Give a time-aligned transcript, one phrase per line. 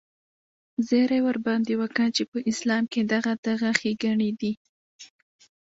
[0.89, 4.51] زيرى ورباندې وکه چې په اسلام کښې دغه دغه ښېګڼې دي.